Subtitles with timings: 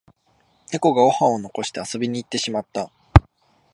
[0.73, 2.89] ネコがご飯を残して遊びに行ってしまった